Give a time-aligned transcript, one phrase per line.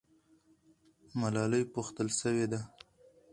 [1.19, 2.59] ملالۍ پوښتل سوې ده.